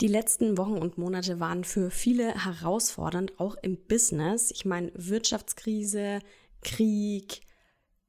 [0.00, 4.50] Die letzten Wochen und Monate waren für viele herausfordernd, auch im Business.
[4.50, 6.18] Ich meine, Wirtschaftskrise,
[6.62, 7.42] Krieg,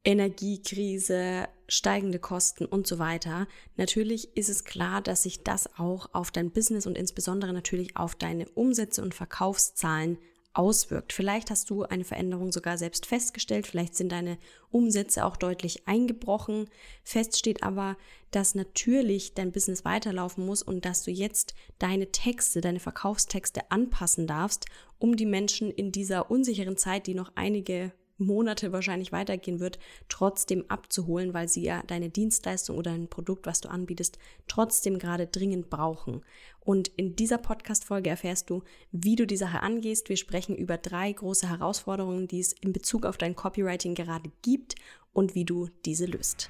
[0.03, 3.47] Energiekrise, steigende Kosten und so weiter.
[3.75, 8.15] Natürlich ist es klar, dass sich das auch auf dein Business und insbesondere natürlich auf
[8.15, 10.17] deine Umsätze und Verkaufszahlen
[10.58, 11.13] auswirkt.
[11.13, 14.38] Vielleicht hast du eine Veränderung sogar selbst festgestellt, vielleicht sind deine
[14.71, 16.70] Umsätze auch deutlich eingebrochen.
[17.03, 17.98] Fest steht aber,
[18.31, 24.27] dass natürlich dein Business weiterlaufen muss und dass du jetzt deine Texte, deine Verkaufstexte anpassen
[24.27, 24.65] darfst,
[24.98, 29.79] um die Menschen in dieser unsicheren Zeit, die noch einige Monate wahrscheinlich weitergehen wird,
[30.09, 35.27] trotzdem abzuholen, weil sie ja deine Dienstleistung oder ein Produkt, was du anbietest, trotzdem gerade
[35.27, 36.21] dringend brauchen.
[36.61, 40.09] Und in dieser Podcast-Folge erfährst du, wie du die Sache angehst.
[40.09, 44.75] Wir sprechen über drei große Herausforderungen, die es in Bezug auf dein Copywriting gerade gibt
[45.13, 46.49] und wie du diese löst.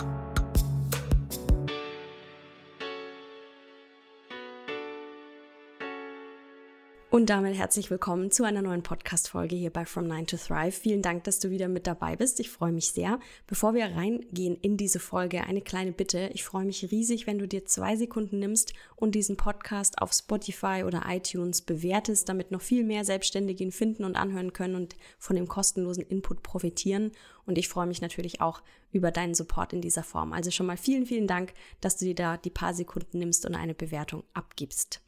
[7.11, 10.71] Und damit herzlich willkommen zu einer neuen Podcast-Folge hier bei From Nine to Thrive.
[10.71, 12.39] Vielen Dank, dass du wieder mit dabei bist.
[12.39, 13.19] Ich freue mich sehr.
[13.47, 16.29] Bevor wir reingehen in diese Folge, eine kleine Bitte.
[16.33, 20.83] Ich freue mich riesig, wenn du dir zwei Sekunden nimmst und diesen Podcast auf Spotify
[20.85, 25.35] oder iTunes bewertest, damit noch viel mehr Selbstständige ihn finden und anhören können und von
[25.35, 27.11] dem kostenlosen Input profitieren.
[27.45, 28.61] Und ich freue mich natürlich auch
[28.93, 30.31] über deinen Support in dieser Form.
[30.31, 31.51] Also schon mal vielen, vielen Dank,
[31.81, 35.01] dass du dir da die paar Sekunden nimmst und eine Bewertung abgibst.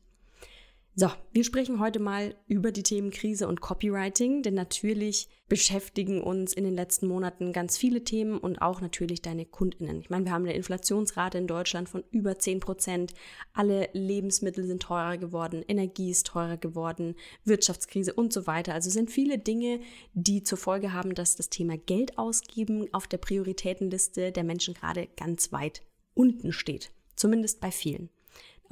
[0.95, 6.53] So, wir sprechen heute mal über die Themen Krise und Copywriting, denn natürlich beschäftigen uns
[6.53, 10.01] in den letzten Monaten ganz viele Themen und auch natürlich deine KundInnen.
[10.01, 13.15] Ich meine, wir haben eine Inflationsrate in Deutschland von über 10 Prozent.
[13.53, 18.75] Alle Lebensmittel sind teurer geworden, Energie ist teurer geworden, Wirtschaftskrise und so weiter.
[18.75, 19.79] Also sind viele Dinge,
[20.13, 25.07] die zur Folge haben, dass das Thema Geld ausgeben auf der Prioritätenliste der Menschen gerade
[25.17, 25.81] ganz weit
[26.13, 26.91] unten steht.
[27.15, 28.09] Zumindest bei vielen.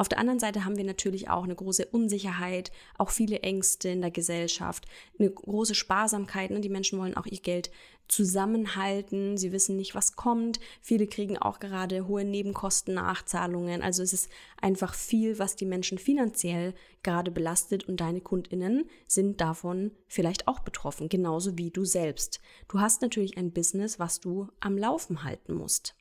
[0.02, 4.02] Auf der anderen Seite haben wir natürlich auch eine große Unsicherheit, auch viele Ängste in
[4.02, 4.88] der Gesellschaft,
[5.20, 6.50] eine große Sparsamkeit.
[6.50, 6.60] Ne?
[6.60, 7.70] Die Menschen wollen auch ihr Geld
[8.08, 10.60] zusammenhalten, sie wissen nicht, was kommt.
[10.82, 13.84] Viele kriegen auch gerade hohe Nebenkosten, Nachzahlungen.
[13.84, 16.74] Also es ist einfach viel, was die Menschen finanziell
[17.04, 22.42] gerade belastet und deine Kundinnen sind davon vielleicht auch betroffen, genauso wie du selbst.
[22.70, 25.94] Du hast natürlich ein Business, was du am Laufen halten musst.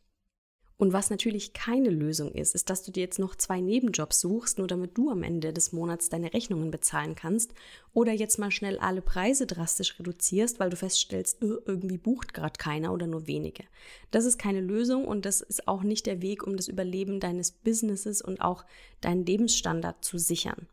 [0.80, 4.56] Und was natürlich keine Lösung ist, ist, dass du dir jetzt noch zwei Nebenjobs suchst,
[4.56, 7.52] nur damit du am Ende des Monats deine Rechnungen bezahlen kannst.
[7.92, 12.56] Oder jetzt mal schnell alle Preise drastisch reduzierst, weil du feststellst, äh, irgendwie bucht gerade
[12.56, 13.64] keiner oder nur wenige.
[14.10, 17.52] Das ist keine Lösung und das ist auch nicht der Weg, um das Überleben deines
[17.52, 18.64] Businesses und auch
[19.02, 20.66] deinen Lebensstandard zu sichern.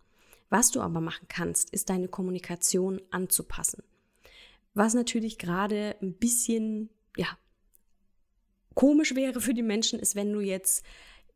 [0.50, 3.84] Was du aber machen kannst, ist deine Kommunikation anzupassen.
[4.74, 7.28] Was natürlich gerade ein bisschen, ja,
[8.78, 10.86] komisch wäre für die Menschen, ist, wenn du jetzt,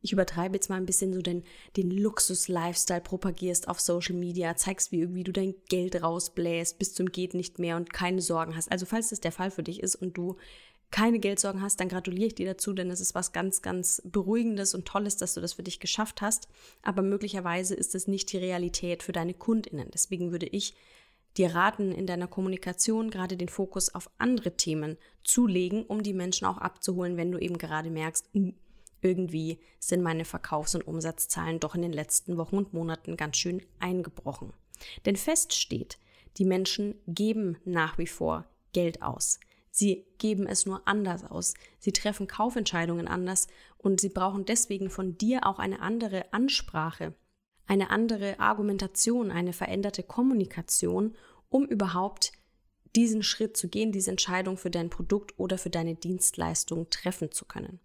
[0.00, 1.42] ich übertreibe jetzt mal ein bisschen so den,
[1.76, 7.10] den Luxus-Lifestyle propagierst auf Social Media, zeigst, wie irgendwie du dein Geld rausbläst bis zum
[7.10, 8.70] geht nicht mehr und keine Sorgen hast.
[8.70, 10.36] Also falls das der Fall für dich ist und du
[10.92, 14.72] keine Geldsorgen hast, dann gratuliere ich dir dazu, denn es ist was ganz, ganz Beruhigendes
[14.76, 16.46] und Tolles, dass du das für dich geschafft hast.
[16.82, 19.90] Aber möglicherweise ist es nicht die Realität für deine KundInnen.
[19.92, 20.76] Deswegen würde ich
[21.36, 26.14] dir raten, in deiner Kommunikation gerade den Fokus auf andere Themen zu legen, um die
[26.14, 28.54] Menschen auch abzuholen, wenn du eben gerade merkst, hm,
[29.00, 33.62] irgendwie sind meine Verkaufs- und Umsatzzahlen doch in den letzten Wochen und Monaten ganz schön
[33.80, 34.52] eingebrochen.
[35.04, 35.98] Denn fest steht,
[36.38, 39.38] die Menschen geben nach wie vor Geld aus.
[39.70, 41.54] Sie geben es nur anders aus.
[41.78, 47.14] Sie treffen Kaufentscheidungen anders und sie brauchen deswegen von dir auch eine andere Ansprache
[47.66, 51.14] eine andere Argumentation, eine veränderte Kommunikation,
[51.48, 52.32] um überhaupt
[52.94, 57.44] diesen Schritt zu gehen, diese Entscheidung für dein Produkt oder für deine Dienstleistung treffen zu
[57.44, 57.80] können.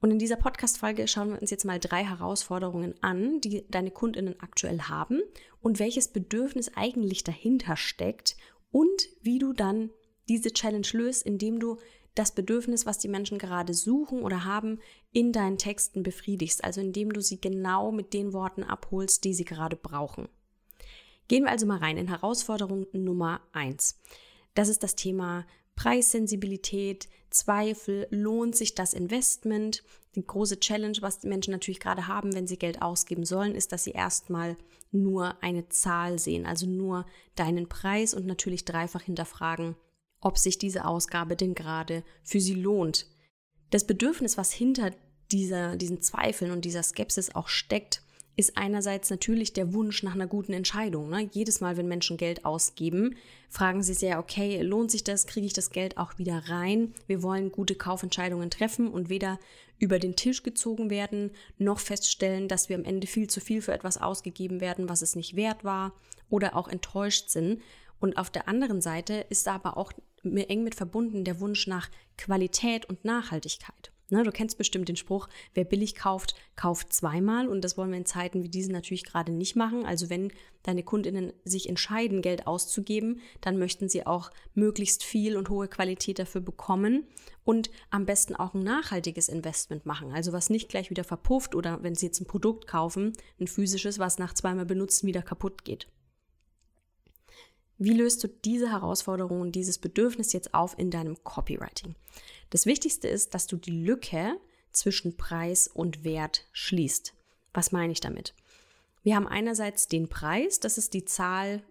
[0.00, 4.40] Und in dieser Podcast-Folge schauen wir uns jetzt mal drei Herausforderungen an, die deine Kundinnen
[4.40, 5.20] aktuell haben
[5.60, 8.36] und welches Bedürfnis eigentlich dahinter steckt
[8.70, 9.90] und wie du dann
[10.28, 11.78] diese Challenge löst, indem du
[12.14, 14.80] das Bedürfnis, was die Menschen gerade suchen oder haben,
[15.12, 19.44] in deinen Texten befriedigst, also indem du sie genau mit den Worten abholst, die sie
[19.44, 20.28] gerade brauchen.
[21.28, 24.00] Gehen wir also mal rein in Herausforderung Nummer eins.
[24.54, 25.46] Das ist das Thema
[25.76, 29.84] Preissensibilität, Zweifel, lohnt sich das Investment?
[30.16, 33.70] Die große Challenge, was die Menschen natürlich gerade haben, wenn sie Geld ausgeben sollen, ist,
[33.70, 34.56] dass sie erstmal
[34.90, 39.76] nur eine Zahl sehen, also nur deinen Preis und natürlich dreifach hinterfragen,
[40.20, 43.06] ob sich diese Ausgabe denn gerade für sie lohnt.
[43.70, 44.90] Das Bedürfnis, was hinter
[45.30, 48.02] dieser, diesen Zweifeln und dieser Skepsis auch steckt,
[48.36, 51.10] ist einerseits natürlich der Wunsch nach einer guten Entscheidung.
[51.10, 51.28] Ne?
[51.32, 53.16] Jedes Mal, wenn Menschen Geld ausgeben,
[53.48, 56.94] fragen sie sich ja, okay, lohnt sich das, kriege ich das Geld auch wieder rein?
[57.06, 59.38] Wir wollen gute Kaufentscheidungen treffen und weder
[59.78, 63.72] über den Tisch gezogen werden, noch feststellen, dass wir am Ende viel zu viel für
[63.72, 65.92] etwas ausgegeben werden, was es nicht wert war,
[66.28, 67.60] oder auch enttäuscht sind.
[67.98, 72.86] Und auf der anderen Seite ist aber auch eng mit verbunden der Wunsch nach Qualität
[72.86, 73.92] und Nachhaltigkeit.
[74.10, 77.46] Ne, du kennst bestimmt den Spruch, wer billig kauft, kauft zweimal.
[77.46, 79.86] Und das wollen wir in Zeiten wie diesen natürlich gerade nicht machen.
[79.86, 80.32] Also wenn
[80.64, 86.18] deine Kundinnen sich entscheiden, Geld auszugeben, dann möchten sie auch möglichst viel und hohe Qualität
[86.18, 87.04] dafür bekommen
[87.44, 90.12] und am besten auch ein nachhaltiges Investment machen.
[90.12, 94.00] Also was nicht gleich wieder verpufft oder wenn sie jetzt ein Produkt kaufen, ein physisches,
[94.00, 95.86] was nach zweimal benutzen wieder kaputt geht.
[97.82, 101.94] Wie löst du diese Herausforderung und dieses Bedürfnis jetzt auf in deinem Copywriting?
[102.50, 104.36] Das Wichtigste ist, dass du die Lücke
[104.70, 107.14] zwischen Preis und Wert schließt.
[107.54, 108.34] Was meine ich damit?
[109.02, 111.62] Wir haben einerseits den Preis, das ist die Zahl,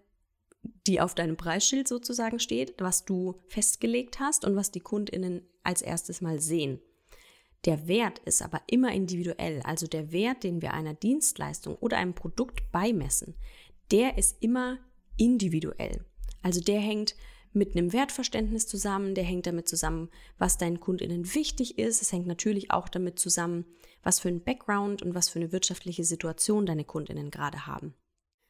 [0.88, 5.80] die auf deinem Preisschild sozusagen steht, was du festgelegt hast und was die Kundinnen als
[5.80, 6.80] erstes mal sehen.
[7.66, 12.14] Der Wert ist aber immer individuell, also der Wert, den wir einer Dienstleistung oder einem
[12.14, 13.36] Produkt beimessen,
[13.92, 14.80] der ist immer
[15.20, 16.04] individuell.
[16.42, 17.14] Also der hängt
[17.52, 20.08] mit einem Wertverständnis zusammen, der hängt damit zusammen,
[20.38, 22.00] was deinen Kundinnen wichtig ist.
[22.00, 23.64] Es hängt natürlich auch damit zusammen,
[24.02, 27.94] was für ein Background und was für eine wirtschaftliche Situation deine Kundinnen gerade haben.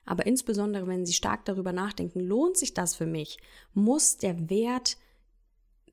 [0.04, 3.38] Aber insbesondere, wenn sie stark darüber nachdenken, lohnt sich das für mich,
[3.74, 4.96] muss der Wert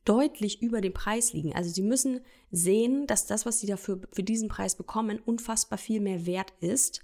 [0.05, 1.53] deutlich über dem Preis liegen.
[1.53, 5.99] Also sie müssen sehen, dass das, was sie dafür für diesen Preis bekommen, unfassbar viel
[5.99, 7.03] mehr wert ist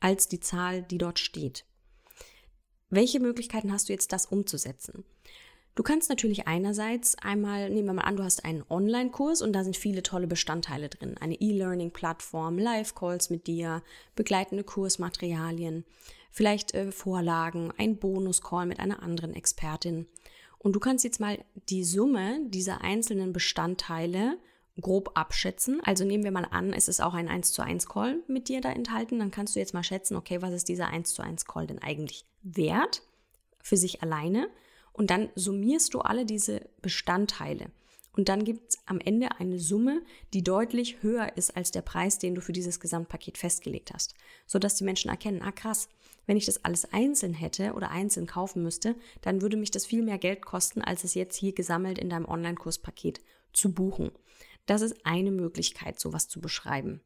[0.00, 1.64] als die Zahl, die dort steht.
[2.90, 5.04] Welche Möglichkeiten hast du jetzt, das umzusetzen?
[5.74, 9.62] Du kannst natürlich einerseits einmal, nehmen wir mal an, du hast einen Online-Kurs und da
[9.62, 11.16] sind viele tolle Bestandteile drin.
[11.18, 13.82] Eine E-Learning-Plattform, Live-Calls mit dir,
[14.16, 15.84] begleitende Kursmaterialien,
[16.32, 20.06] vielleicht äh, Vorlagen, ein Bonus-Call mit einer anderen Expertin.
[20.58, 21.38] Und du kannst jetzt mal
[21.68, 24.38] die Summe dieser einzelnen Bestandteile
[24.80, 25.80] grob abschätzen.
[25.84, 28.60] Also nehmen wir mal an, es ist auch ein 1 zu 1 Call mit dir
[28.60, 29.18] da enthalten.
[29.18, 31.82] Dann kannst du jetzt mal schätzen, okay, was ist dieser 1 zu 1 Call denn
[31.82, 33.02] eigentlich wert
[33.62, 34.48] für sich alleine?
[34.92, 37.70] Und dann summierst du alle diese Bestandteile.
[38.18, 40.02] Und dann gibt es am Ende eine Summe,
[40.34, 44.14] die deutlich höher ist als der Preis, den du für dieses Gesamtpaket festgelegt hast.
[44.44, 45.88] Sodass die Menschen erkennen, ah krass,
[46.26, 50.02] wenn ich das alles einzeln hätte oder einzeln kaufen müsste, dann würde mich das viel
[50.02, 53.20] mehr Geld kosten, als es jetzt hier gesammelt in deinem Online-Kurspaket
[53.52, 54.10] zu buchen.
[54.68, 57.00] Das ist eine Möglichkeit, sowas zu beschreiben.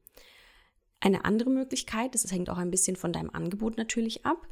[0.99, 4.49] Eine andere Möglichkeit, das hängt auch ein bisschen von deinem Angebot natürlich ab,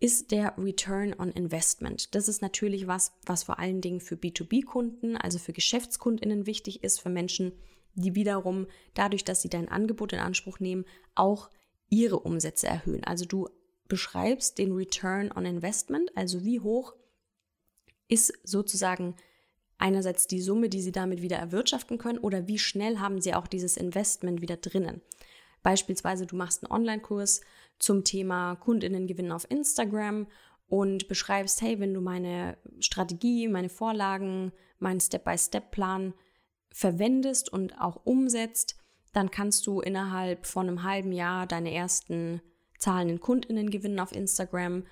[0.00, 2.14] ist der Return on Investment.
[2.14, 7.02] Das ist natürlich was, was vor allen Dingen für B2B-Kunden, also für Geschäftskundinnen wichtig ist,
[7.02, 7.52] für Menschen,
[7.96, 11.50] die wiederum dadurch, dass sie dein Angebot in Anspruch nehmen, auch
[11.90, 13.04] ihre Umsätze erhöhen.
[13.04, 13.48] Also du
[13.88, 16.94] beschreibst den Return on Investment, also wie hoch
[18.08, 19.16] ist sozusagen
[19.78, 23.46] einerseits die Summe, die sie damit wieder erwirtschaften können oder wie schnell haben sie auch
[23.46, 25.00] dieses Investment wieder drinnen.
[25.62, 27.40] Beispielsweise du machst einen Online-Kurs
[27.78, 30.26] zum Thema Kundinnengewinnen auf Instagram
[30.66, 36.14] und beschreibst, hey, wenn du meine Strategie, meine Vorlagen, meinen Step-by-Step-Plan
[36.70, 38.76] verwendest und auch umsetzt,
[39.12, 42.42] dann kannst du innerhalb von einem halben Jahr deine ersten
[42.78, 44.84] zahlenden Kundinnen gewinnen auf Instagram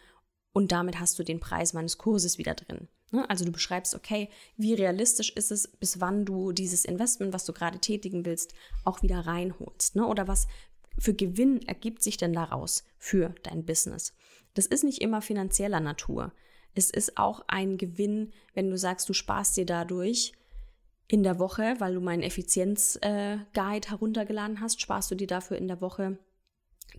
[0.52, 2.88] und damit hast du den Preis meines Kurses wieder drin.
[3.12, 3.28] Ne?
[3.30, 7.52] Also du beschreibst, okay, wie realistisch ist es, bis wann du dieses Investment, was du
[7.52, 8.54] gerade tätigen willst,
[8.84, 9.96] auch wieder reinholst.
[9.96, 10.06] Ne?
[10.06, 10.48] Oder was
[10.98, 14.14] für Gewinn ergibt sich denn daraus für dein Business?
[14.54, 16.32] Das ist nicht immer finanzieller Natur.
[16.74, 20.32] Es ist auch ein Gewinn, wenn du sagst, du sparst dir dadurch
[21.06, 25.80] in der Woche, weil du meinen Effizienz-Guide heruntergeladen hast, sparst du dir dafür in der
[25.82, 26.18] Woche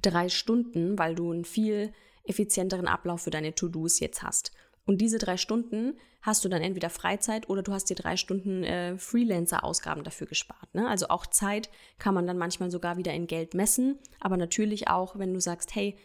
[0.01, 1.91] drei Stunden, weil du einen viel
[2.23, 4.51] effizienteren Ablauf für deine To-Dos jetzt hast.
[4.85, 8.63] Und diese drei Stunden hast du dann entweder Freizeit oder du hast dir drei Stunden
[8.63, 10.73] äh, Freelancer-Ausgaben dafür gespart.
[10.73, 10.87] Ne?
[10.87, 13.99] Also auch Zeit kann man dann manchmal sogar wieder in Geld messen.
[14.19, 15.97] Aber natürlich auch, wenn du sagst, hey,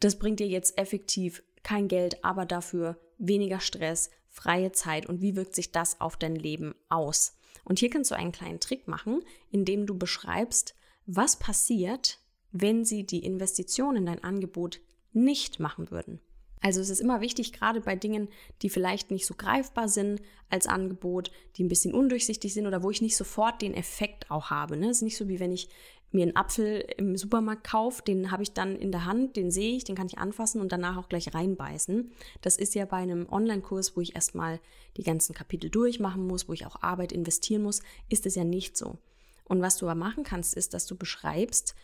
[0.00, 5.36] das bringt dir jetzt effektiv kein Geld, aber dafür weniger Stress, freie Zeit und wie
[5.36, 7.36] wirkt sich das auf dein Leben aus?
[7.64, 10.74] Und hier kannst du einen kleinen Trick machen, indem du beschreibst,
[11.06, 12.18] was passiert,
[12.50, 14.80] wenn sie die Investition in dein Angebot
[15.12, 16.20] nicht machen würden.
[16.62, 18.28] Also es ist immer wichtig, gerade bei Dingen,
[18.62, 22.90] die vielleicht nicht so greifbar sind als Angebot, die ein bisschen undurchsichtig sind oder wo
[22.90, 24.76] ich nicht sofort den Effekt auch habe.
[24.76, 24.90] Ne?
[24.90, 25.68] Es ist nicht so, wie wenn ich
[26.12, 29.76] mir einen Apfel im Supermarkt kaufe, den habe ich dann in der Hand, den sehe
[29.76, 32.10] ich, den kann ich anfassen und danach auch gleich reinbeißen.
[32.42, 34.60] Das ist ja bei einem Online-Kurs, wo ich erstmal
[34.96, 38.76] die ganzen Kapitel durchmachen muss, wo ich auch Arbeit investieren muss, ist es ja nicht
[38.76, 38.98] so.
[39.44, 41.74] Und was du aber machen kannst, ist, dass du beschreibst,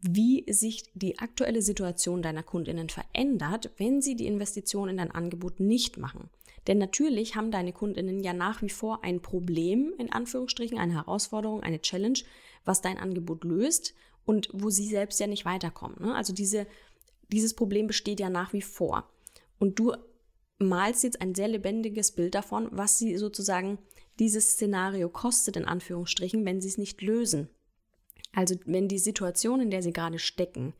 [0.00, 5.60] wie sich die aktuelle Situation deiner Kundinnen verändert, wenn sie die Investition in dein Angebot
[5.60, 6.28] nicht machen.
[6.66, 11.62] Denn natürlich haben deine Kundinnen ja nach wie vor ein Problem, in Anführungsstrichen, eine Herausforderung,
[11.62, 12.18] eine Challenge,
[12.64, 15.96] was dein Angebot löst und wo sie selbst ja nicht weiterkommen.
[16.00, 16.14] Ne?
[16.14, 16.66] Also diese,
[17.32, 19.08] dieses Problem besteht ja nach wie vor.
[19.58, 19.94] Und du
[20.58, 23.78] malst jetzt ein sehr lebendiges Bild davon, was sie sozusagen
[24.18, 27.48] dieses Szenario kostet, in Anführungsstrichen, wenn sie es nicht lösen.
[28.34, 30.74] Also wenn die Situation, in der sie gerade stecken,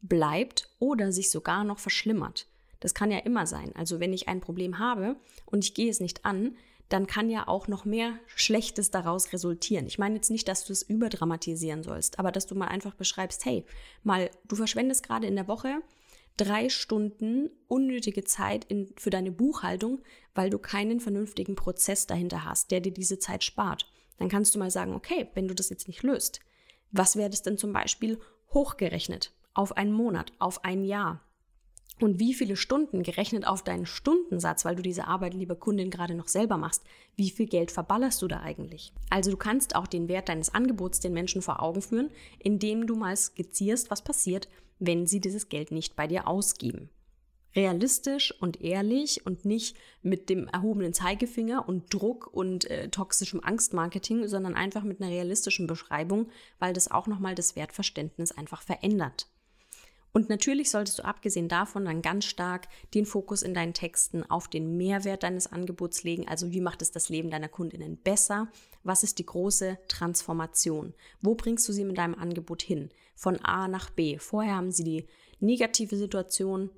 [0.00, 2.46] bleibt oder sich sogar noch verschlimmert.
[2.80, 3.72] Das kann ja immer sein.
[3.74, 6.56] Also wenn ich ein Problem habe und ich gehe es nicht an,
[6.88, 9.86] dann kann ja auch noch mehr Schlechtes daraus resultieren.
[9.86, 13.44] Ich meine jetzt nicht, dass du es überdramatisieren sollst, aber dass du mal einfach beschreibst,
[13.44, 13.64] hey,
[14.04, 15.80] mal, du verschwendest gerade in der Woche
[16.36, 20.00] drei Stunden unnötige Zeit in, für deine Buchhaltung,
[20.34, 23.90] weil du keinen vernünftigen Prozess dahinter hast, der dir diese Zeit spart.
[24.18, 26.40] Dann kannst du mal sagen, okay, wenn du das jetzt nicht löst,
[26.96, 28.18] was wäre das denn zum Beispiel
[28.52, 31.20] hochgerechnet auf einen Monat, auf ein Jahr?
[31.98, 36.14] Und wie viele Stunden gerechnet auf deinen Stundensatz, weil du diese Arbeit, liebe Kundin, gerade
[36.14, 36.84] noch selber machst,
[37.16, 38.92] wie viel Geld verballerst du da eigentlich?
[39.08, 42.96] Also du kannst auch den Wert deines Angebots den Menschen vor Augen führen, indem du
[42.96, 44.48] mal skizzierst, was passiert,
[44.78, 46.90] wenn sie dieses Geld nicht bei dir ausgeben
[47.56, 54.28] realistisch und ehrlich und nicht mit dem erhobenen Zeigefinger und Druck und äh, toxischem Angstmarketing,
[54.28, 59.26] sondern einfach mit einer realistischen Beschreibung, weil das auch nochmal das Wertverständnis einfach verändert.
[60.16, 64.48] Und natürlich solltest du abgesehen davon dann ganz stark den Fokus in deinen Texten auf
[64.48, 66.26] den Mehrwert deines Angebots legen.
[66.26, 68.48] Also wie macht es das Leben deiner Kundinnen besser?
[68.82, 70.94] Was ist die große Transformation?
[71.20, 72.88] Wo bringst du sie mit deinem Angebot hin?
[73.14, 74.18] Von A nach B.
[74.18, 75.06] Vorher haben sie die
[75.38, 76.70] negative Situation,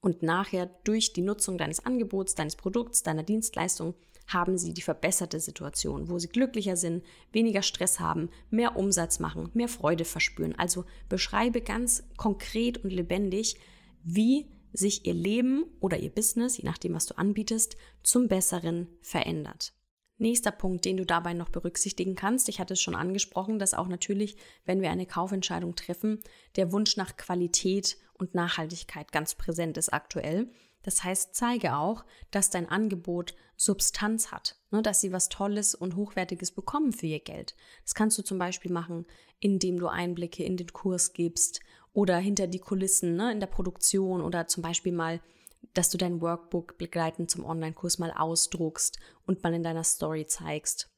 [0.00, 3.94] und nachher durch die Nutzung deines Angebots, deines Produkts, deiner Dienstleistung
[4.28, 7.02] haben sie die verbesserte Situation, wo sie glücklicher sind,
[7.32, 10.54] weniger Stress haben, mehr Umsatz machen, mehr Freude verspüren.
[10.56, 13.56] Also beschreibe ganz konkret und lebendig,
[14.04, 19.72] wie sich ihr Leben oder ihr Business, je nachdem, was du anbietest, zum Besseren verändert.
[20.20, 23.86] Nächster Punkt, den du dabei noch berücksichtigen kannst, ich hatte es schon angesprochen, dass auch
[23.86, 26.20] natürlich, wenn wir eine Kaufentscheidung treffen,
[26.56, 30.50] der Wunsch nach Qualität und Nachhaltigkeit ganz präsent ist aktuell.
[30.82, 35.94] Das heißt, zeige auch, dass dein Angebot Substanz hat, ne, dass sie was Tolles und
[35.94, 37.54] Hochwertiges bekommen für ihr Geld.
[37.84, 39.06] Das kannst du zum Beispiel machen,
[39.38, 41.60] indem du Einblicke in den Kurs gibst
[41.92, 45.20] oder hinter die Kulissen ne, in der Produktion oder zum Beispiel mal
[45.74, 50.88] dass du dein Workbook begleitend zum Online-Kurs mal ausdruckst und mal in deiner Story zeigst.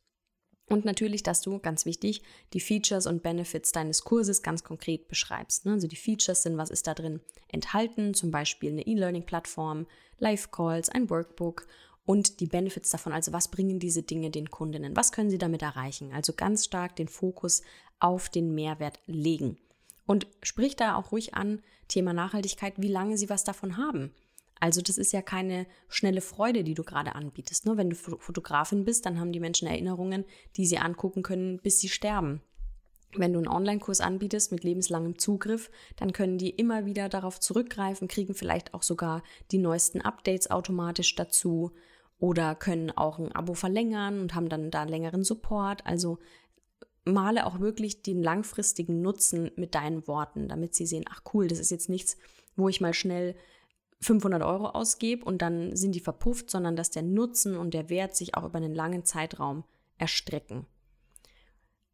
[0.70, 5.66] Und natürlich, dass du, ganz wichtig, die Features und Benefits deines Kurses ganz konkret beschreibst.
[5.66, 5.72] Ne?
[5.72, 9.88] Also die Features sind, was ist da drin enthalten, zum Beispiel eine E-Learning-Plattform,
[10.18, 11.66] Live-Calls, ein Workbook
[12.06, 15.62] und die Benefits davon, also was bringen diese Dinge den Kundinnen, was können sie damit
[15.62, 16.12] erreichen.
[16.12, 17.62] Also ganz stark den Fokus
[17.98, 19.58] auf den Mehrwert legen.
[20.06, 24.14] Und sprich da auch ruhig an, Thema Nachhaltigkeit, wie lange sie was davon haben.
[24.60, 27.64] Also das ist ja keine schnelle Freude, die du gerade anbietest.
[27.64, 30.24] Nur wenn du Fotografin bist, dann haben die Menschen Erinnerungen,
[30.56, 32.42] die sie angucken können, bis sie sterben.
[33.16, 38.06] Wenn du einen Online-Kurs anbietest mit lebenslangem Zugriff, dann können die immer wieder darauf zurückgreifen,
[38.06, 41.72] kriegen vielleicht auch sogar die neuesten Updates automatisch dazu
[42.20, 45.86] oder können auch ein Abo verlängern und haben dann da längeren Support.
[45.86, 46.18] Also
[47.04, 51.58] male auch wirklich den langfristigen Nutzen mit deinen Worten, damit sie sehen, ach cool, das
[51.58, 52.16] ist jetzt nichts,
[52.56, 53.34] wo ich mal schnell
[54.02, 58.16] 500 Euro ausgebe und dann sind die verpufft, sondern dass der Nutzen und der Wert
[58.16, 59.64] sich auch über einen langen Zeitraum
[59.98, 60.66] erstrecken.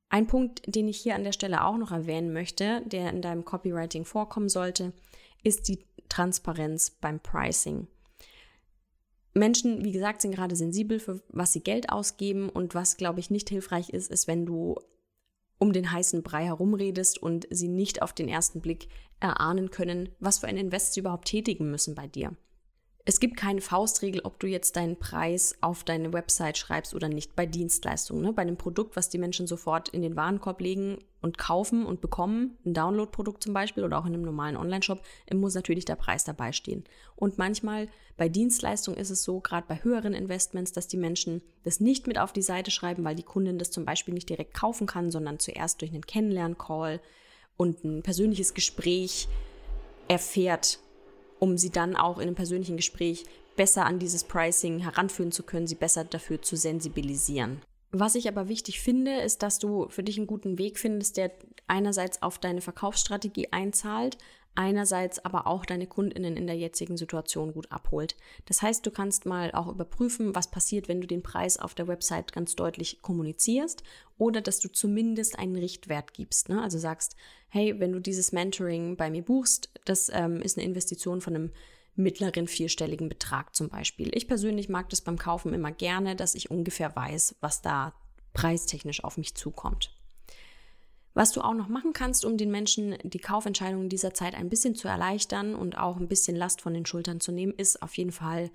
[0.09, 3.45] Ein Punkt, den ich hier an der Stelle auch noch erwähnen möchte, der in deinem
[3.45, 4.93] Copywriting vorkommen sollte,
[5.43, 7.89] ist die Transparenz beim Pricing.
[9.35, 13.31] Menschen, wie gesagt, sind gerade sensibel für was sie Geld ausgeben und was, glaube ich,
[13.31, 14.77] nicht hilfreich ist, ist, wenn du
[15.59, 18.89] um den heißen Brei herumredest und sie nicht auf den ersten Blick
[19.21, 22.37] erahnen können, was für ein Invest sie überhaupt tätigen müssen bei dir.
[23.09, 27.37] Es gibt keine Faustregel, ob du jetzt deinen Preis auf deine Website schreibst oder nicht
[27.37, 28.21] bei Dienstleistungen.
[28.21, 28.33] Ne?
[28.33, 32.59] Bei einem Produkt, was die Menschen sofort in den Warenkorb legen und kaufen und bekommen,
[32.67, 36.51] ein Download-Produkt zum Beispiel oder auch in einem normalen Online-Shop, muss natürlich der Preis dabei
[36.51, 36.83] stehen.
[37.15, 41.79] Und manchmal bei Dienstleistungen ist es so, gerade bei höheren Investments, dass die Menschen das
[41.79, 44.89] nicht mit auf die Seite schreiben, weil die Kundin das zum Beispiel nicht direkt kaufen
[44.89, 47.01] kann, sondern zuerst durch einen Kennenlern-Call
[47.57, 49.29] und ein persönliches Gespräch
[50.09, 50.79] erfährt,
[51.39, 53.25] um sie dann auch in einem persönlichen Gespräch
[53.57, 57.63] besser an dieses Pricing heranführen zu können, sie besser dafür zu sensibilisieren.
[57.93, 61.33] Was ich aber wichtig finde, ist, dass du für dich einen guten Weg findest, der
[61.67, 64.19] einerseits auf deine Verkaufsstrategie einzahlt,
[64.57, 68.17] einerseits aber auch deine Kundinnen in der jetzigen Situation gut abholt.
[68.47, 71.89] Das heißt, du kannst mal auch überprüfen, was passiert, wenn du den Preis auf der
[71.89, 73.83] Website ganz deutlich kommunizierst
[74.19, 76.49] oder dass du zumindest einen Richtwert gibst.
[76.49, 76.63] Ne?
[76.63, 77.17] Also sagst,
[77.49, 81.53] hey, wenn du dieses Mentoring bei mir buchst, das ähm, ist eine Investition von einem
[81.95, 84.11] mittleren vierstelligen Betrag zum Beispiel.
[84.15, 87.95] Ich persönlich mag das beim Kaufen immer gerne, dass ich ungefähr weiß, was da
[88.35, 89.96] preistechnisch auf mich zukommt.
[91.17, 94.51] Was du auch noch machen kannst, um den Menschen die Kaufentscheidung in dieser Zeit ein
[94.51, 97.97] bisschen zu erleichtern und auch ein bisschen Last von den Schultern zu nehmen, ist auf
[97.97, 98.51] jeden Fall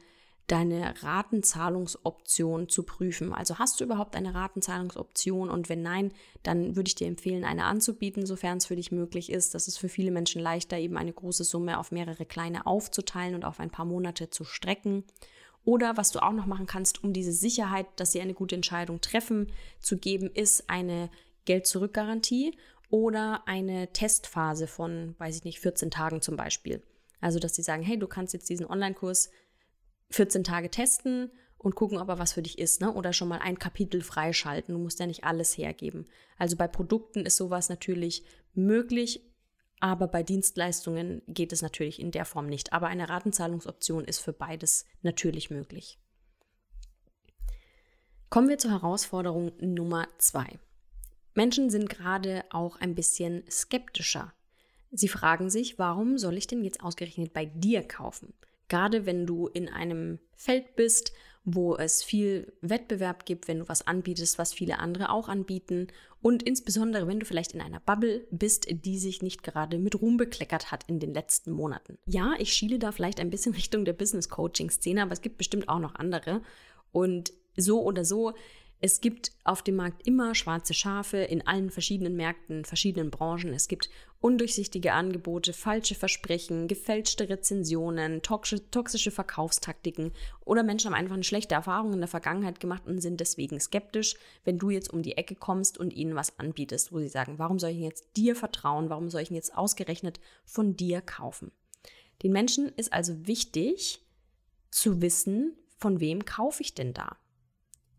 [0.45, 3.33] deine Ratenzahlungsoption zu prüfen.
[3.33, 6.11] Also hast du überhaupt eine Ratenzahlungsoption und wenn nein,
[6.43, 9.55] dann würde ich dir empfehlen, eine anzubieten, sofern es für dich möglich ist.
[9.55, 13.43] Das ist für viele Menschen leichter, eben eine große Summe auf mehrere kleine aufzuteilen und
[13.43, 15.03] auf ein paar Monate zu strecken.
[15.65, 19.01] Oder was du auch noch machen kannst, um diese Sicherheit, dass sie eine gute Entscheidung
[19.01, 21.09] treffen, zu geben, ist eine
[21.45, 22.57] Geld-Zurück-Garantie
[22.89, 26.83] oder eine Testphase von, weiß ich nicht, 14 Tagen zum Beispiel.
[27.19, 29.29] Also, dass sie sagen, hey, du kannst jetzt diesen Online-Kurs
[30.09, 32.91] 14 Tage testen und gucken, ob er was für dich ist, ne?
[32.91, 34.73] Oder schon mal ein Kapitel freischalten.
[34.73, 36.07] Du musst ja nicht alles hergeben.
[36.37, 39.21] Also bei Produkten ist sowas natürlich möglich,
[39.79, 42.73] aber bei Dienstleistungen geht es natürlich in der Form nicht.
[42.73, 45.99] Aber eine Ratenzahlungsoption ist für beides natürlich möglich.
[48.29, 50.59] Kommen wir zur Herausforderung Nummer zwei.
[51.33, 54.33] Menschen sind gerade auch ein bisschen skeptischer.
[54.91, 58.33] Sie fragen sich, warum soll ich denn jetzt ausgerechnet bei dir kaufen?
[58.67, 63.87] Gerade wenn du in einem Feld bist, wo es viel Wettbewerb gibt, wenn du was
[63.87, 65.87] anbietest, was viele andere auch anbieten
[66.21, 70.17] und insbesondere wenn du vielleicht in einer Bubble bist, die sich nicht gerade mit Ruhm
[70.17, 71.97] bekleckert hat in den letzten Monaten.
[72.05, 75.37] Ja, ich schiele da vielleicht ein bisschen Richtung der Business Coaching Szene, aber es gibt
[75.37, 76.41] bestimmt auch noch andere
[76.91, 78.33] und so oder so
[78.83, 83.53] es gibt auf dem Markt immer schwarze Schafe in allen verschiedenen Märkten, verschiedenen Branchen.
[83.53, 90.13] Es gibt undurchsichtige Angebote, falsche Versprechen, gefälschte Rezensionen, toxische Verkaufstaktiken
[90.45, 94.15] oder Menschen haben einfach eine schlechte Erfahrung in der Vergangenheit gemacht und sind deswegen skeptisch,
[94.45, 97.59] wenn du jetzt um die Ecke kommst und ihnen was anbietest, wo sie sagen, warum
[97.59, 101.51] soll ich jetzt dir vertrauen, warum soll ich jetzt ausgerechnet von dir kaufen?
[102.23, 104.01] Den Menschen ist also wichtig
[104.71, 107.17] zu wissen, von wem kaufe ich denn da?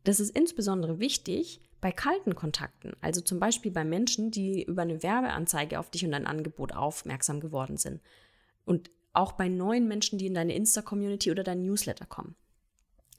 [0.05, 5.03] Das ist insbesondere wichtig bei kalten Kontakten, also zum Beispiel bei Menschen, die über eine
[5.03, 8.01] Werbeanzeige auf dich und dein Angebot aufmerksam geworden sind.
[8.65, 12.37] Und auch bei neuen Menschen, die in deine Insta-Community oder dein Newsletter kommen.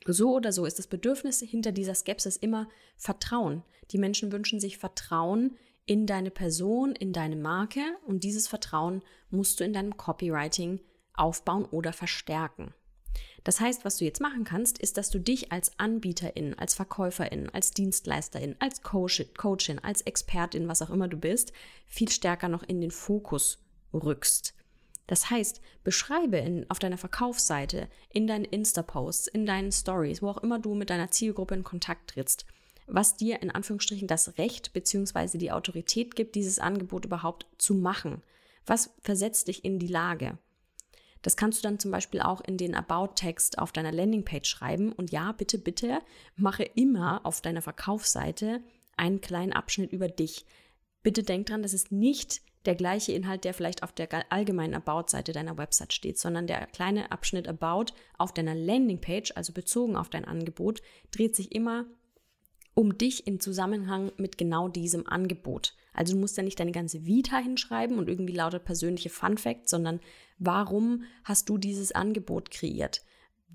[0.05, 2.67] So oder so ist das Bedürfnis hinter dieser Skepsis immer
[2.97, 3.63] Vertrauen.
[3.91, 9.59] Die Menschen wünschen sich Vertrauen in deine Person, in deine Marke und dieses Vertrauen musst
[9.59, 10.79] du in deinem Copywriting
[11.13, 12.73] aufbauen oder verstärken.
[13.43, 17.49] Das heißt, was du jetzt machen kannst, ist, dass du dich als Anbieterin, als Verkäuferin,
[17.49, 21.51] als Dienstleisterin, als Coach, Coachin, als Expertin, was auch immer du bist,
[21.85, 23.61] viel stärker noch in den Fokus
[23.93, 24.53] rückst.
[25.07, 30.37] Das heißt, beschreibe in, auf deiner Verkaufsseite, in deinen Insta-Posts, in deinen Stories, wo auch
[30.37, 32.45] immer du mit deiner Zielgruppe in Kontakt trittst,
[32.87, 35.37] was dir in Anführungsstrichen das Recht bzw.
[35.37, 38.21] die Autorität gibt, dieses Angebot überhaupt zu machen.
[38.65, 40.37] Was versetzt dich in die Lage?
[41.23, 44.91] Das kannst du dann zum Beispiel auch in den About-Text auf deiner Landingpage schreiben.
[44.91, 45.99] Und ja, bitte, bitte,
[46.35, 48.61] mache immer auf deiner Verkaufsseite
[48.97, 50.45] einen kleinen Abschnitt über dich.
[51.01, 55.31] Bitte denk dran, das ist nicht der gleiche Inhalt, der vielleicht auf der allgemeinen About-Seite
[55.31, 60.25] deiner Website steht, sondern der kleine Abschnitt About auf deiner Landingpage, also bezogen auf dein
[60.25, 60.81] Angebot,
[61.11, 61.85] dreht sich immer
[62.75, 65.75] um dich in Zusammenhang mit genau diesem Angebot.
[65.93, 69.69] Also du musst ja nicht deine ganze Vita hinschreiben und irgendwie lauter persönliche Fun Facts,
[69.69, 69.99] sondern
[70.39, 73.01] warum hast du dieses Angebot kreiert?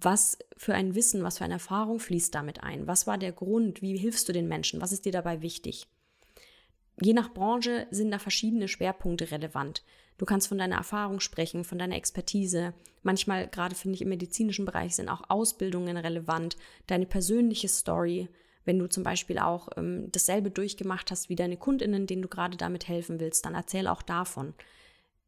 [0.01, 2.87] Was für ein Wissen, was für eine Erfahrung fließt damit ein?
[2.87, 3.83] Was war der Grund?
[3.83, 4.81] Wie hilfst du den Menschen?
[4.81, 5.89] Was ist dir dabei wichtig?
[7.01, 9.83] Je nach Branche sind da verschiedene Schwerpunkte relevant.
[10.17, 12.75] Du kannst von deiner Erfahrung sprechen, von deiner Expertise.
[13.03, 16.57] Manchmal, gerade finde ich, im medizinischen Bereich sind auch Ausbildungen relevant,
[16.89, 18.29] deine persönliche Story,
[18.69, 22.59] wenn du zum Beispiel auch ähm, dasselbe durchgemacht hast wie deine Kundinnen, denen du gerade
[22.59, 24.53] damit helfen willst, dann erzähl auch davon.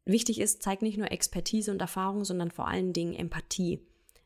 [0.05, 3.79] Wichtig ist, zeig nicht nur Expertise und Erfahrung, sondern vor allen Dingen Empathie.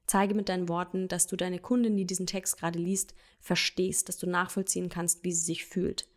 [0.06, 4.18] Zeige mit deinen Worten, dass du deine Kundin, die diesen Text gerade liest, verstehst, dass
[4.18, 6.10] du nachvollziehen kannst, wie sie sich fühlt.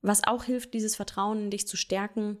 [0.00, 2.38] Was auch hilft, dieses Vertrauen in dich zu stärken,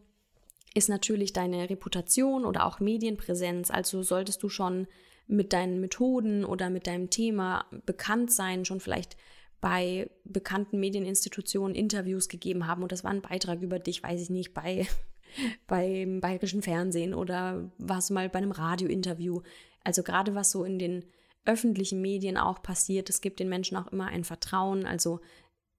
[0.74, 3.70] ist natürlich deine Reputation oder auch Medienpräsenz.
[3.70, 4.86] Also solltest du schon
[5.26, 9.18] mit deinen Methoden oder mit deinem Thema bekannt sein, schon vielleicht
[9.66, 14.30] bei bekannten Medieninstitutionen Interviews gegeben haben und das war ein Beitrag über dich, weiß ich
[14.30, 14.86] nicht, bei
[15.66, 19.40] beim bayerischen Fernsehen oder warst du mal bei einem Radiointerview.
[19.82, 21.04] Also gerade was so in den
[21.44, 24.86] öffentlichen Medien auch passiert, es gibt den Menschen auch immer ein Vertrauen.
[24.86, 25.18] Also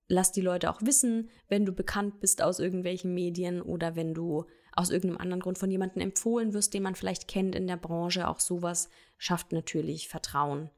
[0.09, 4.43] lass die Leute auch wissen, wenn du bekannt bist aus irgendwelchen Medien oder wenn du
[4.75, 8.27] aus irgendeinem anderen Grund von jemandem empfohlen wirst, den man vielleicht kennt in der Branche.
[8.27, 10.71] Auch sowas schafft natürlich Vertrauen.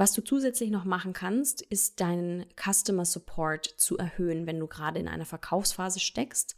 [0.00, 4.98] Was du zusätzlich noch machen kannst, ist deinen Customer Support zu erhöhen, wenn du gerade
[4.98, 6.56] in einer Verkaufsphase steckst.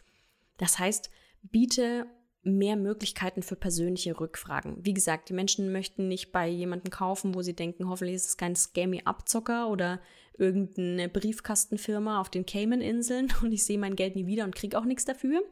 [0.58, 1.10] Das heißt,
[1.42, 2.06] biete
[2.44, 4.76] mehr Möglichkeiten für persönliche Rückfragen.
[4.84, 8.36] Wie gesagt, die Menschen möchten nicht bei jemandem kaufen, wo sie denken, hoffentlich ist es
[8.36, 10.00] kein scammy Abzocker oder
[10.38, 14.84] irgendeine Briefkastenfirma auf den Cayman-Inseln und ich sehe mein Geld nie wieder und kriege auch
[14.84, 15.42] nichts dafür.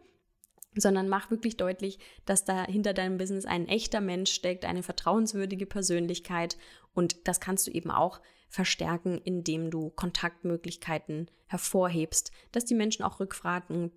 [0.74, 5.66] Sondern mach wirklich deutlich, dass da hinter deinem Business ein echter Mensch steckt, eine vertrauenswürdige
[5.66, 6.56] Persönlichkeit.
[6.94, 13.20] Und das kannst du eben auch verstärken, indem du Kontaktmöglichkeiten hervorhebst, dass die Menschen auch
[13.20, 13.92] Rückfragen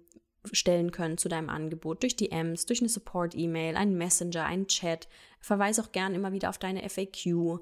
[0.51, 5.07] stellen können zu deinem Angebot durch DMs, durch eine Support-E-Mail, einen Messenger, einen Chat.
[5.39, 7.61] Verweise auch gern immer wieder auf deine FAQ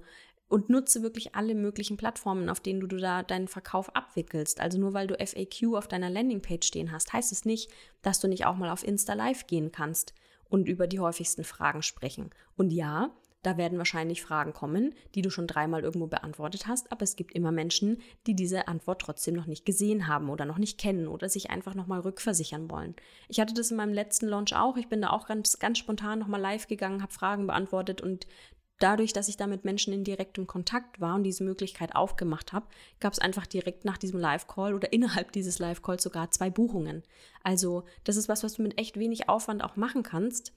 [0.52, 4.60] und nutze wirklich alle möglichen Plattformen, auf denen du da deinen Verkauf abwickelst.
[4.60, 8.28] Also nur weil du FAQ auf deiner Landingpage stehen hast, heißt es nicht, dass du
[8.28, 10.14] nicht auch mal auf Insta Live gehen kannst
[10.50, 12.32] und über die häufigsten Fragen sprechen.
[12.58, 13.12] Und ja,
[13.44, 17.32] da werden wahrscheinlich Fragen kommen, die du schon dreimal irgendwo beantwortet hast, aber es gibt
[17.32, 21.30] immer Menschen, die diese Antwort trotzdem noch nicht gesehen haben oder noch nicht kennen oder
[21.30, 22.94] sich einfach nochmal rückversichern wollen.
[23.30, 24.76] Ich hatte das in meinem letzten Launch auch.
[24.76, 28.28] Ich bin da auch ganz, ganz spontan nochmal live gegangen, habe Fragen beantwortet und
[28.82, 32.68] dadurch, dass ich da mit Menschen in direktem Kontakt war und diese Möglichkeit aufgemacht habe,
[33.00, 37.04] gab es einfach direkt nach diesem Live-Call oder innerhalb dieses Live-Calls sogar zwei Buchungen.
[37.44, 40.54] Also das ist was, was du mit echt wenig Aufwand auch machen kannst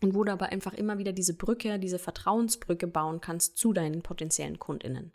[0.00, 4.02] und wo du aber einfach immer wieder diese Brücke, diese Vertrauensbrücke bauen kannst zu deinen
[4.02, 5.12] potenziellen Kundinnen.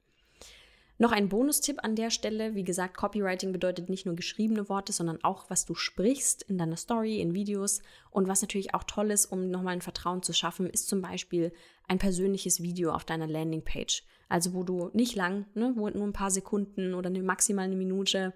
[1.02, 2.56] Noch ein Bonustipp an der Stelle.
[2.56, 6.76] Wie gesagt, Copywriting bedeutet nicht nur geschriebene Worte, sondern auch, was du sprichst in deiner
[6.76, 7.82] Story, in Videos.
[8.12, 11.54] Und was natürlich auch toll ist, um nochmal ein Vertrauen zu schaffen, ist zum Beispiel
[11.88, 14.04] ein persönliches Video auf deiner Landingpage.
[14.28, 18.34] Also wo du nicht lang, ne, wo nur ein paar Sekunden oder maximal eine Minute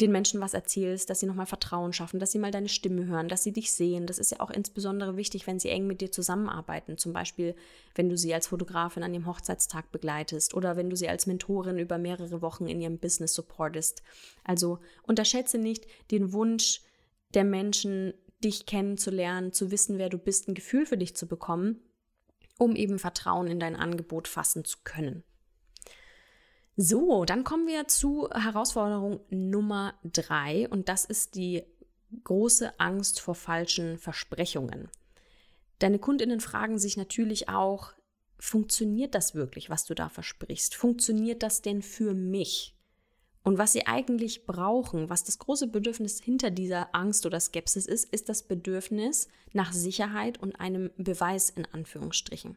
[0.00, 3.28] den Menschen was erzählst, dass sie nochmal Vertrauen schaffen, dass sie mal deine Stimme hören,
[3.28, 4.06] dass sie dich sehen.
[4.06, 6.98] Das ist ja auch insbesondere wichtig, wenn sie eng mit dir zusammenarbeiten.
[6.98, 7.56] Zum Beispiel,
[7.96, 11.78] wenn du sie als Fotografin an ihrem Hochzeitstag begleitest oder wenn du sie als Mentorin
[11.78, 14.02] über mehrere Wochen in ihrem Business supportest.
[14.44, 16.82] Also unterschätze nicht den Wunsch
[17.34, 21.80] der Menschen, dich kennenzulernen, zu wissen, wer du bist, ein Gefühl für dich zu bekommen,
[22.56, 25.24] um eben Vertrauen in dein Angebot fassen zu können.
[26.80, 31.64] So, dann kommen wir zu Herausforderung Nummer drei und das ist die
[32.22, 34.88] große Angst vor falschen Versprechungen.
[35.80, 37.94] Deine Kundinnen fragen sich natürlich auch,
[38.38, 40.76] funktioniert das wirklich, was du da versprichst?
[40.76, 42.76] Funktioniert das denn für mich?
[43.42, 48.04] Und was sie eigentlich brauchen, was das große Bedürfnis hinter dieser Angst oder Skepsis ist,
[48.04, 52.56] ist das Bedürfnis nach Sicherheit und einem Beweis in Anführungsstrichen.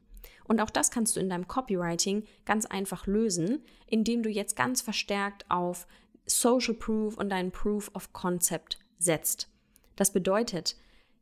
[0.52, 4.82] Und auch das kannst du in deinem Copywriting ganz einfach lösen, indem du jetzt ganz
[4.82, 5.88] verstärkt auf
[6.26, 9.48] Social Proof und deinen Proof of Concept setzt.
[9.96, 10.76] Das bedeutet,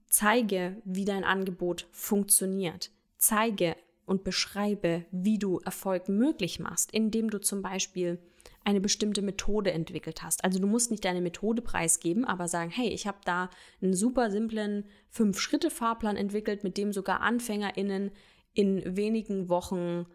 [0.08, 2.90] zeige, wie dein Angebot funktioniert.
[3.20, 3.76] Zeige
[4.08, 8.18] und beschreibe, wie du Erfolg möglich machst, indem du zum Beispiel
[8.64, 10.44] eine bestimmte Methode entwickelt hast.
[10.44, 14.32] Also du musst nicht deine Methode preisgeben, aber sagen, hey, ich habe da einen super
[14.32, 18.10] simplen Fünf-Schritte-Fahrplan entwickelt, mit dem sogar AnfängerInnen
[18.54, 20.06] in wenigen Wochen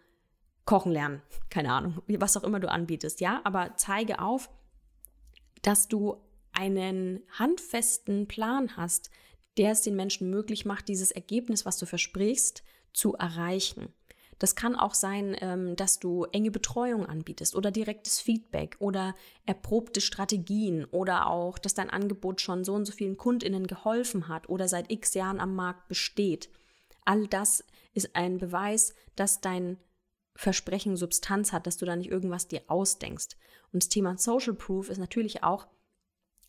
[0.64, 1.22] kochen lernen.
[1.50, 4.50] Keine Ahnung, was auch immer du anbietest, ja, aber zeige auf,
[5.62, 6.16] dass du
[6.52, 9.10] einen handfesten Plan hast,
[9.56, 13.92] der es den Menschen möglich macht, dieses Ergebnis, was du versprichst, zu erreichen.
[14.38, 19.14] Das kann auch sein, ähm, dass du enge Betreuung anbietest oder direktes Feedback oder
[19.46, 24.48] erprobte Strategien oder auch, dass dein Angebot schon so und so vielen Kundinnen geholfen hat
[24.48, 26.50] oder seit x Jahren am Markt besteht.
[27.04, 29.78] All das ist ein Beweis, dass dein
[30.36, 33.36] Versprechen Substanz hat, dass du da nicht irgendwas dir ausdenkst.
[33.72, 35.66] Und das Thema Social Proof ist natürlich auch,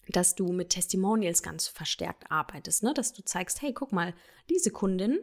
[0.09, 2.93] dass du mit Testimonials ganz verstärkt arbeitest, ne?
[2.93, 4.13] dass du zeigst, hey, guck mal,
[4.49, 5.19] diese Kundin,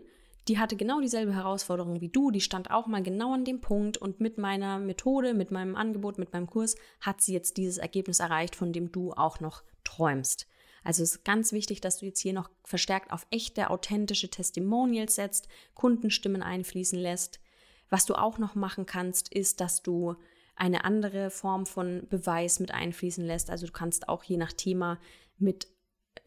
[0.48, 3.96] die hatte genau dieselbe Herausforderung wie du, die stand auch mal genau an dem Punkt
[3.96, 8.18] und mit meiner Methode, mit meinem Angebot, mit meinem Kurs hat sie jetzt dieses Ergebnis
[8.18, 10.48] erreicht, von dem du auch noch träumst.
[10.84, 15.14] Also es ist ganz wichtig, dass du jetzt hier noch verstärkt auf echte, authentische Testimonials
[15.14, 17.40] setzt, Kundenstimmen einfließen lässt.
[17.88, 20.16] Was du auch noch machen kannst, ist, dass du
[20.56, 23.50] eine andere Form von Beweis mit einfließen lässt.
[23.50, 24.98] Also du kannst auch je nach Thema
[25.38, 25.66] mit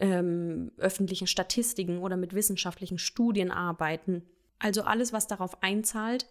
[0.00, 4.22] ähm, öffentlichen Statistiken oder mit wissenschaftlichen Studien arbeiten.
[4.58, 6.26] Also alles, was darauf einzahlt,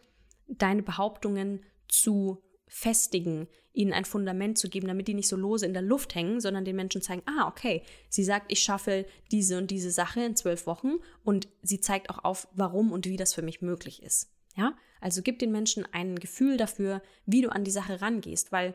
[0.48, 5.74] deine Behauptungen zu festigen, ihnen ein Fundament zu geben, damit die nicht so lose in
[5.74, 9.72] der Luft hängen, sondern den Menschen zeigen, ah, okay, sie sagt, ich schaffe diese und
[9.72, 13.42] diese Sache in zwölf Wochen und sie zeigt auch auf, warum und wie das für
[13.42, 14.32] mich möglich ist.
[14.56, 18.74] Ja, also gib den Menschen ein Gefühl dafür, wie du an die Sache rangehst, weil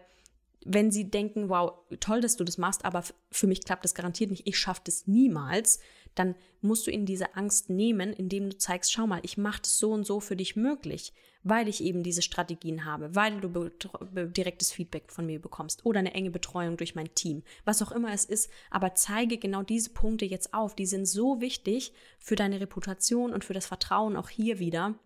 [0.64, 4.30] wenn sie denken, wow, toll, dass du das machst, aber für mich klappt das garantiert
[4.30, 5.80] nicht, ich schaffe das niemals,
[6.14, 9.78] dann musst du ihnen diese Angst nehmen, indem du zeigst, schau mal, ich mache das
[9.78, 13.70] so und so für dich möglich, weil ich eben diese Strategien habe, weil du
[14.28, 18.12] direktes Feedback von mir bekommst oder eine enge Betreuung durch mein Team, was auch immer
[18.12, 22.60] es ist, aber zeige genau diese Punkte jetzt auf, die sind so wichtig für deine
[22.60, 24.98] Reputation und für das Vertrauen auch hier wieder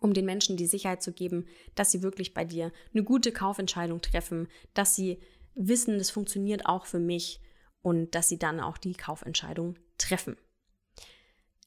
[0.00, 4.00] um den Menschen die Sicherheit zu geben, dass sie wirklich bei dir eine gute Kaufentscheidung
[4.00, 5.18] treffen, dass sie
[5.56, 7.40] wissen, das funktioniert auch für mich
[7.82, 10.36] und dass sie dann auch die Kaufentscheidung treffen.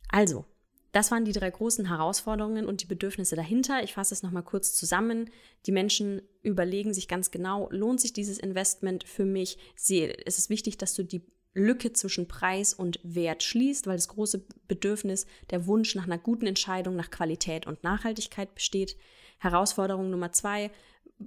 [0.09, 0.45] Also,
[0.91, 3.81] das waren die drei großen Herausforderungen und die Bedürfnisse dahinter.
[3.83, 5.29] Ich fasse es nochmal kurz zusammen.
[5.65, 9.57] Die Menschen überlegen sich ganz genau, lohnt sich dieses Investment für mich?
[9.75, 11.21] Sie, es ist wichtig, dass du die
[11.53, 16.47] Lücke zwischen Preis und Wert schließt, weil das große Bedürfnis, der Wunsch nach einer guten
[16.47, 18.97] Entscheidung, nach Qualität und Nachhaltigkeit besteht.
[19.39, 20.71] Herausforderung Nummer zwei,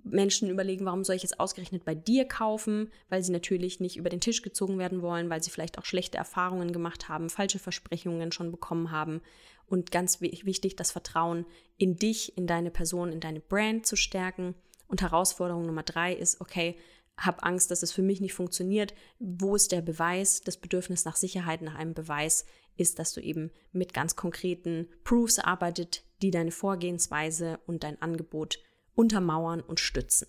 [0.02, 4.10] Menschen überlegen, warum soll ich jetzt ausgerechnet bei dir kaufen, weil sie natürlich nicht über
[4.10, 8.32] den Tisch gezogen werden wollen, weil sie vielleicht auch schlechte Erfahrungen gemacht haben, falsche Versprechungen
[8.32, 9.20] schon bekommen haben.
[9.66, 11.46] Und ganz wichtig, das Vertrauen
[11.78, 14.54] in dich, in deine Person, in deine Brand zu stärken.
[14.88, 16.76] Und Herausforderung Nummer drei ist, okay,
[17.16, 18.94] habe Angst, dass es für mich nicht funktioniert.
[19.18, 20.40] Wo ist der Beweis?
[20.40, 22.44] Das Bedürfnis nach Sicherheit, nach einem Beweis
[22.76, 28.58] ist, dass du eben mit ganz konkreten Proofs arbeitet, die deine Vorgehensweise und dein Angebot
[28.94, 30.28] untermauern und stützen.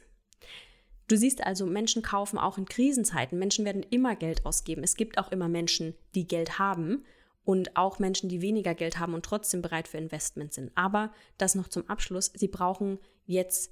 [1.08, 3.38] Du siehst also, Menschen kaufen auch in Krisenzeiten.
[3.38, 4.84] Menschen werden immer Geld ausgeben.
[4.84, 7.06] Es gibt auch immer Menschen, die Geld haben
[7.44, 10.72] und auch Menschen, die weniger Geld haben und trotzdem bereit für Investment sind.
[10.74, 12.32] Aber das noch zum Abschluss.
[12.34, 13.72] Sie brauchen jetzt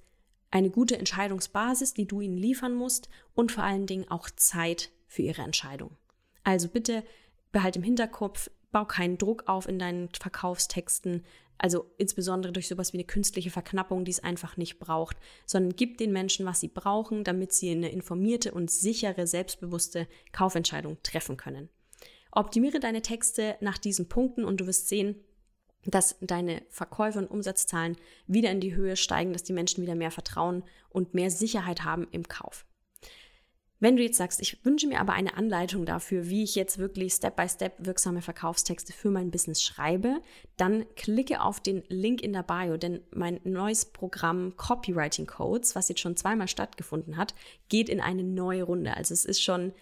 [0.51, 5.23] eine gute Entscheidungsbasis, die du ihnen liefern musst und vor allen Dingen auch Zeit für
[5.23, 5.97] ihre Entscheidung.
[6.43, 7.03] Also bitte
[7.51, 11.23] behalte im Hinterkopf, bau keinen Druck auf in deinen Verkaufstexten,
[11.57, 15.97] also insbesondere durch sowas wie eine künstliche Verknappung, die es einfach nicht braucht, sondern gib
[15.97, 21.69] den Menschen, was sie brauchen, damit sie eine informierte und sichere, selbstbewusste Kaufentscheidung treffen können.
[22.31, 25.15] Optimiere deine Texte nach diesen Punkten und du wirst sehen,
[25.85, 30.11] dass deine Verkäufe und Umsatzzahlen wieder in die Höhe steigen, dass die Menschen wieder mehr
[30.11, 32.65] Vertrauen und mehr Sicherheit haben im Kauf.
[33.83, 37.11] Wenn du jetzt sagst, ich wünsche mir aber eine Anleitung dafür, wie ich jetzt wirklich
[37.11, 40.21] Step-by-Step Step wirksame Verkaufstexte für mein Business schreibe,
[40.55, 45.89] dann klicke auf den Link in der Bio, denn mein neues Programm Copywriting Codes, was
[45.89, 47.35] jetzt schon zweimal stattgefunden hat,
[47.67, 48.95] geht in eine neue Runde.
[48.95, 49.73] Also es ist schon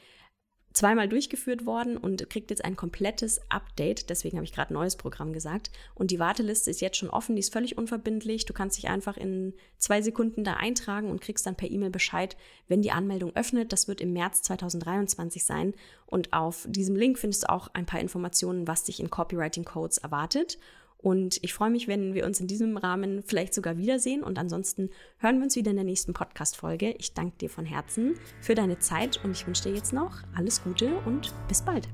[0.74, 4.10] zweimal durchgeführt worden und kriegt jetzt ein komplettes Update.
[4.10, 5.72] Deswegen habe ich gerade neues Programm gesagt.
[5.96, 8.46] Und die Warteliste ist jetzt schon offen, die ist völlig unverbindlich.
[8.46, 12.38] Du kannst dich einfach in zwei Sekunden da eintragen und kriegst dann per E-Mail Bescheid,
[12.68, 13.74] wenn die Anmeldung öffnet.
[13.74, 15.74] Das wird im März 2023 sein.
[16.06, 19.98] Und auf diesem Link findest du auch ein paar Informationen, was dich in Copywriting Codes
[19.98, 20.58] erwartet.
[21.02, 24.24] Und ich freue mich, wenn wir uns in diesem Rahmen vielleicht sogar wiedersehen.
[24.24, 26.96] Und ansonsten hören wir uns wieder in der nächsten Podcast-Folge.
[27.00, 30.64] Ich danke dir von Herzen für deine Zeit und ich wünsche dir jetzt noch alles
[30.64, 31.88] Gute und bis bald.